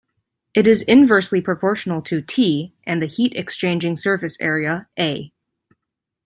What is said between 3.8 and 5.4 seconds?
surface area "A".